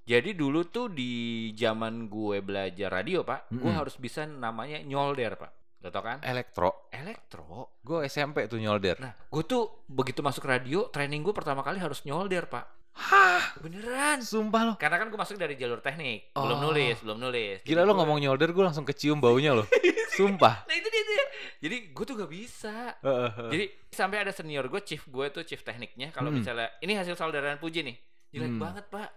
Jadi 0.04 0.36
dulu 0.36 0.68
tuh 0.68 0.92
di 0.92 1.48
zaman 1.56 2.12
gue 2.12 2.44
belajar 2.44 2.92
radio 2.92 3.24
pak, 3.24 3.48
gue 3.48 3.64
Mm-mm. 3.64 3.72
harus 3.80 3.96
bisa 3.96 4.28
namanya 4.28 4.76
nyolder 4.84 5.40
pak. 5.40 5.80
Lo 5.80 5.88
tau 5.88 6.04
kan? 6.04 6.20
Elektro. 6.20 6.92
Elektro. 6.92 7.76
Gue 7.80 8.04
SMP 8.04 8.44
tuh 8.44 8.60
nyolder. 8.60 9.00
Nah, 9.00 9.16
gue 9.16 9.42
tuh 9.44 9.84
begitu 9.88 10.20
masuk 10.20 10.44
radio, 10.44 10.92
training 10.92 11.24
gue 11.24 11.32
pertama 11.32 11.64
kali 11.64 11.80
harus 11.80 12.04
nyolder 12.04 12.44
pak. 12.46 12.68
Hah? 12.94 13.58
Beneran. 13.58 14.22
Sumpah 14.22 14.62
lo. 14.64 14.72
Karena 14.74 14.96
kan 14.96 15.06
gue 15.06 15.16
masuk 15.16 15.34
dari 15.34 15.54
jalur 15.54 15.78
teknik, 15.78 16.30
belum 16.32 16.58
Oh. 16.58 16.62
nulis, 16.64 16.96
belum 17.00 17.18
nulis. 17.18 17.58
Gila 17.60 17.74
Jadi 17.76 17.82
lo 17.82 17.92
gua- 17.92 17.98
ngomong 18.00 18.18
nyolder 18.20 18.50
gue 18.50 18.64
langsung 18.64 18.82
kecium 18.82 19.18
baunya 19.18 19.50
lo. 19.52 19.66
Sumpah. 20.14 20.62
Nah 20.62 20.74
itu 20.74 20.88
dia 20.88 21.02
tuh 21.02 21.14
ya. 21.14 21.26
Jadi 21.60 21.76
gue 21.90 22.04
tuh 22.04 22.14
gak 22.14 22.30
bisa. 22.30 22.74
Heeh, 22.96 23.28
heeh. 23.34 23.50
Jadi 23.50 23.64
sampai 23.90 24.18
ada 24.20 24.30
senior 24.30 24.64
gue, 24.64 24.80
chief 24.80 25.02
gue 25.04 25.26
tuh 25.28 25.42
chief 25.42 25.60
tekniknya. 25.60 26.10
Kalau 26.10 26.30
Hmm. 26.30 26.38
misalnya 26.38 26.70
ini 26.78 26.94
hasil 26.94 27.14
solderan 27.14 27.58
Puji 27.58 27.82
nih, 27.82 27.96
jelek 28.30 28.52
Hmm. 28.52 28.62
banget 28.62 28.84
pak, 28.88 29.10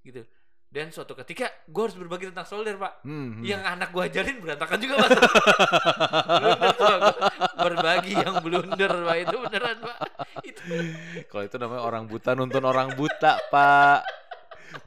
gitu. 0.00 0.22
Dan 0.74 0.90
suatu 0.90 1.14
ketika 1.14 1.46
gue 1.70 1.82
harus 1.86 1.94
berbagi 1.94 2.34
tentang 2.34 2.50
solder 2.50 2.74
pak. 2.74 3.06
Hmm, 3.06 3.38
hmm. 3.38 3.42
Yang 3.46 3.62
anak 3.62 3.88
gue 3.94 4.02
ajarin 4.10 4.36
berantakan 4.42 4.78
juga 4.82 4.94
blunder 4.98 5.22
gua. 6.82 6.98
berbagi 7.54 8.12
yang 8.18 8.34
blunder 8.42 8.92
pak 9.06 9.16
itu 9.22 9.36
beneran 9.38 9.76
pak. 9.78 9.98
Itu 10.42 10.62
Kalau 11.30 11.42
itu 11.46 11.56
namanya 11.62 11.82
orang 11.86 12.10
buta 12.10 12.34
nuntun 12.34 12.64
orang 12.66 12.90
buta, 12.98 13.38
Pak. 13.54 14.02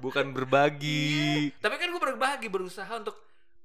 Bukan 0.04 0.36
berbagi. 0.36 1.56
Tapi 1.56 1.76
kan 1.80 1.88
gue 1.88 2.02
berbagi, 2.04 2.52
berusaha 2.52 2.92
untuk 2.92 3.16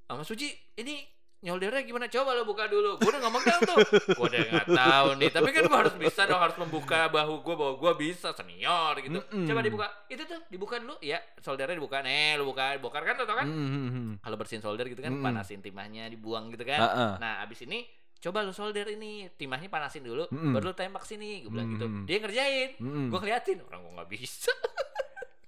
ah, 0.07 0.15
Mas 0.15 0.31
Suji, 0.31 0.55
ini 0.79 1.03
nyoldernya 1.43 1.83
gimana? 1.83 2.07
Coba 2.07 2.39
lo 2.39 2.47
buka 2.47 2.71
dulu. 2.71 3.03
Gue 3.03 3.11
udah 3.11 3.23
ngomong 3.27 3.43
dong 3.43 3.61
tuh. 3.67 3.79
Gue 4.15 4.27
udah 4.31 4.41
nggak 4.47 4.69
tahu 4.71 5.09
nih. 5.19 5.29
Tapi 5.35 5.49
kan 5.51 5.63
gue 5.67 5.79
harus 5.83 5.95
bisa 5.99 6.23
dong, 6.31 6.39
harus 6.39 6.55
membuka 6.55 7.11
bahu 7.11 7.43
gue 7.43 7.55
bahwa 7.59 7.75
gue 7.83 7.93
bisa 7.99 8.31
senior 8.31 8.95
gitu. 9.03 9.19
Mm-mm. 9.19 9.47
Coba 9.51 9.61
dibuka. 9.61 9.87
Itu 10.07 10.23
tuh 10.25 10.41
dibuka 10.47 10.79
dulu. 10.79 10.95
Ya, 11.03 11.19
soldernya 11.43 11.75
dibuka. 11.75 11.99
Nih, 12.01 12.39
lo 12.39 12.47
buka, 12.47 12.79
bongkar 12.79 13.03
kan, 13.03 13.15
tuh 13.19 13.27
tau 13.27 13.37
kan? 13.37 13.47
Hmm, 13.51 13.69
hmm, 13.69 13.89
hmm. 13.91 14.11
Kalau 14.23 14.37
bersihin 14.39 14.63
solder 14.63 14.87
gitu 14.87 15.03
kan, 15.03 15.13
Mm-mm. 15.13 15.27
panasin 15.27 15.59
timahnya, 15.59 16.07
dibuang 16.07 16.55
gitu 16.55 16.63
kan. 16.63 16.79
Heeh. 16.79 17.13
Nah, 17.19 17.43
abis 17.43 17.67
ini 17.67 17.85
coba 18.23 18.47
lu 18.47 18.55
solder 18.55 18.87
ini, 18.95 19.27
timahnya 19.35 19.67
panasin 19.67 20.07
dulu, 20.07 20.31
Mm-mm. 20.31 20.55
baru 20.55 20.71
lu 20.71 20.75
tembak 20.79 21.03
sini. 21.03 21.43
Gue 21.43 21.51
bilang 21.59 21.75
gitu. 21.75 21.91
Mm-mm. 21.91 22.07
Dia 22.07 22.17
ngerjain. 22.23 22.71
Hmm. 22.79 23.11
Gue 23.11 23.19
ngeliatin, 23.19 23.59
orang 23.67 23.83
gue 23.83 23.93
nggak 23.99 24.11
bisa. 24.15 24.55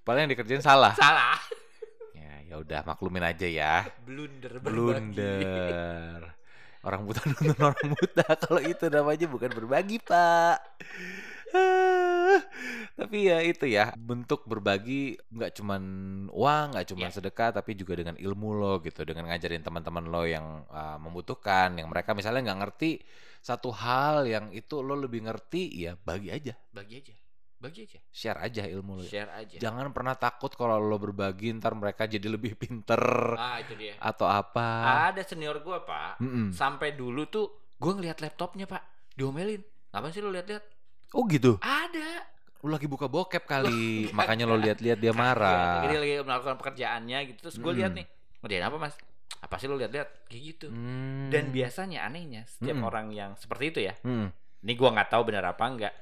Paling 0.03 0.27
yang 0.27 0.33
dikerjain 0.35 0.61
salah. 0.61 0.93
Salah. 0.99 1.39
Ya, 2.55 2.63
udah 2.63 2.81
maklumin 2.87 3.27
aja 3.27 3.51
ya. 3.51 3.75
Blunder 4.07 4.63
berbagi. 4.63 4.71
Blunder. 4.71 6.21
Orang 6.87 7.03
buta 7.03 7.19
nuntun 7.27 7.59
orang 7.59 7.89
buta. 7.99 8.27
Kalau 8.47 8.63
itu 8.63 8.87
namanya 8.87 9.27
bukan 9.27 9.51
berbagi, 9.51 9.99
Pak. 9.99 10.59
Tapi 13.01 13.17
ya 13.27 13.43
itu 13.43 13.67
ya 13.67 13.91
bentuk 13.99 14.47
berbagi 14.47 15.19
nggak 15.35 15.51
cuman 15.59 15.83
uang 16.31 16.67
nggak 16.79 16.87
cuman 16.95 17.11
Ya. 17.11 17.15
sedekah 17.15 17.51
tapi 17.51 17.75
juga 17.75 17.99
dengan 17.99 18.15
ilmu 18.19 18.55
lo 18.55 18.79
gitu 18.83 19.03
dengan 19.03 19.27
ngajarin 19.31 19.63
teman-teman 19.63 20.05
lo 20.07 20.23
yang 20.27 20.63
uh, 20.71 20.99
membutuhkan 21.03 21.75
yang 21.79 21.91
mereka 21.91 22.11
misalnya 22.15 22.53
nggak 22.53 22.61
ngerti 22.63 22.91
satu 23.43 23.71
hal 23.71 24.27
yang 24.27 24.51
itu 24.51 24.83
lo 24.83 24.95
lebih 24.99 25.27
ngerti 25.27 25.89
ya 25.89 25.95
bagi 26.03 26.31
aja 26.31 26.55
Bagi 26.71 26.95
aja. 27.03 27.15
Bagi 27.65 27.81
aja. 27.83 27.97
share 28.07 28.39
aja 28.39 28.63
ilmu 28.67 28.93
lo 28.95 29.03
Share 29.03 29.33
aja. 29.33 29.57
jangan 29.57 29.89
pernah 29.89 30.13
takut 30.15 30.53
kalau 30.53 30.77
lo 30.77 30.97
berbagi 30.97 31.49
ntar 31.55 31.73
mereka 31.73 32.05
jadi 32.05 32.29
lebih 32.29 32.55
pinter 32.55 33.01
Ah 33.33 33.57
itu 33.57 33.73
dia. 33.73 33.97
atau 33.97 34.27
apa 34.27 34.69
Ada 35.09 35.25
senior 35.25 35.59
gua 35.59 35.81
pak, 35.81 36.21
Mm-mm. 36.21 36.51
sampai 36.51 36.93
dulu 36.93 37.25
tuh 37.25 37.49
gua 37.75 37.93
ngeliat 37.95 38.21
laptopnya 38.21 38.65
pak, 38.65 38.85
diomelin. 39.13 39.65
Ngapain 39.89 40.11
sih 40.11 40.21
lu 40.21 40.29
lihat-lihat? 40.29 40.61
oh 41.11 41.25
gitu 41.25 41.57
Ada. 41.59 42.27
lo 42.59 42.69
lagi 42.71 42.85
buka 42.85 43.07
bokep 43.07 43.45
kali 43.45 43.93
makanya 44.13 44.45
lo 44.45 44.57
lihat-lihat 44.57 44.99
dia 44.99 45.13
marah 45.13 45.81
Iya, 45.81 45.89
dia 45.89 45.99
lagi 45.99 46.15
melakukan 46.23 46.57
pekerjaannya 46.57 47.19
gitu. 47.27 47.39
Terus 47.43 47.57
gua 47.59 47.73
lihat 47.73 47.91
Mm. 47.91 47.99
nih, 47.99 48.07
ngerjain 48.41 48.65
apa 48.67 48.77
mas? 48.79 48.95
Apa 49.39 49.57
sih 49.57 49.65
lu 49.65 49.77
lihat-lihat? 49.77 50.25
Kayak 50.25 50.43
gitu. 50.51 50.67
Hmm. 50.69 51.29
Dan 51.29 51.49
biasanya 51.49 52.05
anehnya 52.05 52.45
setiap 52.47 52.73
Mm-mm. 52.75 52.85
orang 52.85 53.07
yang 53.11 53.31
seperti 53.35 53.65
itu 53.67 53.81
ya, 53.83 53.93
Hmm. 54.01 54.29
ini 54.59 54.73
gua 54.75 54.93
nggak 54.93 55.09
tahu 55.09 55.23
benar 55.25 55.45
apa 55.47 55.65
enggak, 55.65 55.93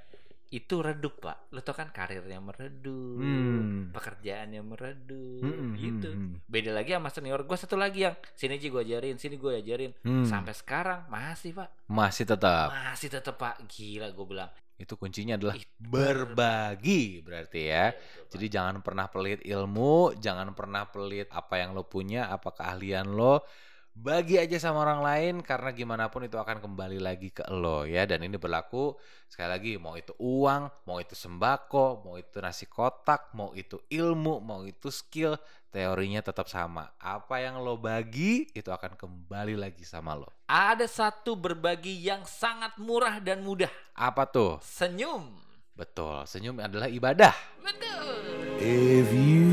itu 0.52 0.78
redup 0.78 1.16
pak. 1.18 1.48
Lo 1.48 1.58
tau 1.58 1.72
kan 1.72 1.88
karirnya 1.88 2.36
meredup, 2.38 3.16
Hmm. 3.16 3.88
pekerjaannya 3.88 4.60
meredup, 4.60 5.40
Hmm, 5.40 5.72
gitu. 5.74 6.08
hmm, 6.08 6.44
Beda 6.44 6.70
lagi 6.70 6.92
sama 6.92 7.08
senior 7.08 7.40
gua 7.42 7.56
satu 7.56 7.74
lagi 7.74 8.04
yang 8.04 8.12
sini 8.32 8.56
Ji 8.56 8.68
gua 8.68 8.80
ajarin, 8.80 9.16
sini 9.16 9.34
gua 9.34 9.56
ajarin. 9.56 9.96
hmm. 9.98 10.22
Sampai 10.22 10.52
sekarang 10.52 11.08
masih 11.08 11.52
pak. 11.52 11.72
masih 11.86 12.24
tetap 12.24 12.68
Masih 12.70 13.08
tetep 13.08 13.34
pak 13.34 13.64
gila 13.66 14.08
gue 14.08 14.26
bilang. 14.26 14.52
itu 14.74 14.92
kuncinya 14.92 15.36
adalah 15.36 15.54
Ih, 15.54 15.62
berbagi 15.78 17.02
berarti 17.22 17.60
ya 17.64 17.94
jadi 18.26 18.46
jangan 18.50 18.82
pernah 18.82 19.06
pelit 19.06 19.38
ilmu 19.40 20.16
jangan 20.16 20.50
pernah 20.52 20.84
pelit 20.84 21.30
apa 21.30 21.54
yang 21.56 21.70
lo 21.70 21.84
punya 21.84 22.26
apa 22.26 22.50
keahlian 22.50 23.06
lo 23.08 23.46
bagi 23.92 24.40
aja 24.40 24.56
sama 24.56 24.88
orang 24.88 25.04
lain 25.04 25.34
karena 25.44 25.68
gimana 25.76 26.08
pun 26.08 26.24
itu 26.24 26.40
akan 26.40 26.64
kembali 26.64 26.96
lagi 26.96 27.28
ke 27.28 27.44
lo 27.52 27.84
ya 27.84 28.08
dan 28.08 28.24
ini 28.24 28.40
berlaku 28.40 28.96
sekali 29.28 29.48
lagi 29.52 29.72
mau 29.76 29.92
itu 30.00 30.16
uang, 30.16 30.88
mau 30.88 30.96
itu 30.96 31.12
sembako, 31.12 32.00
mau 32.00 32.16
itu 32.16 32.40
nasi 32.40 32.64
kotak, 32.64 33.36
mau 33.36 33.52
itu 33.52 33.76
ilmu, 33.92 34.40
mau 34.40 34.64
itu 34.64 34.88
skill, 34.88 35.36
teorinya 35.68 36.24
tetap 36.24 36.48
sama. 36.48 36.88
Apa 37.00 37.44
yang 37.44 37.60
lo 37.60 37.76
bagi 37.76 38.48
itu 38.52 38.68
akan 38.68 38.96
kembali 38.96 39.60
lagi 39.60 39.84
sama 39.84 40.16
lo. 40.16 40.28
Ada 40.48 40.88
satu 40.88 41.36
berbagi 41.36 41.92
yang 41.96 42.24
sangat 42.24 42.76
murah 42.80 43.20
dan 43.20 43.44
mudah. 43.44 43.72
Apa 43.92 44.24
tuh? 44.28 44.60
Senyum. 44.64 45.36
Betul, 45.72 46.28
senyum 46.28 46.60
adalah 46.60 46.88
ibadah. 46.88 47.32
Betul. 47.60 48.20
If 48.60 49.08
you 49.16 49.48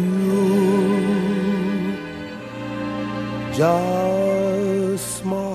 just 3.55 4.18
small. 4.99 5.48